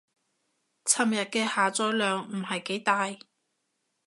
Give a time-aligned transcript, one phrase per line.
[0.83, 3.07] 尋日嘅下載量唔係幾大